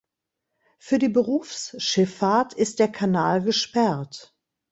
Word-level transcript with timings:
Für 0.79 0.97
die 0.97 1.09
Berufsschifffahrt 1.09 2.53
ist 2.55 2.79
der 2.79 2.87
Kanal 2.91 3.43
gesperrt. 3.43 4.35